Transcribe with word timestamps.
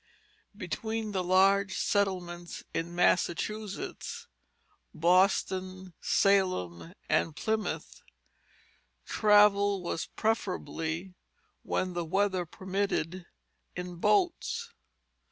Between 0.57 1.11
the 1.11 1.23
large 1.23 1.77
settlements 1.77 2.63
in 2.73 2.95
Massachusetts 2.95 4.25
Boston, 4.95 5.93
Salem, 6.01 6.95
and 7.07 7.35
Plymouth 7.35 8.01
travel 9.05 9.83
was 9.83 10.07
preferably, 10.07 11.13
when 11.61 11.93
the 11.93 12.03
weather 12.03 12.47
permitted, 12.47 13.27
in 13.75 13.97
boats. 13.97 14.73